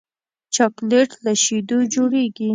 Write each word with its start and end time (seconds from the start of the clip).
چاکلېټ 0.55 1.09
له 1.23 1.33
شیدو 1.43 1.77
جوړېږي. 1.93 2.49